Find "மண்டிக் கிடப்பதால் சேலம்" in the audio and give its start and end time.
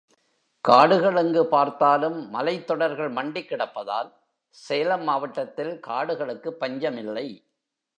3.11-5.03